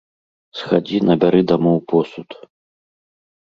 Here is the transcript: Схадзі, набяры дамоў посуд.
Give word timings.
Схадзі, 0.59 0.97
набяры 1.09 1.41
дамоў 1.51 1.77
посуд. 1.93 2.29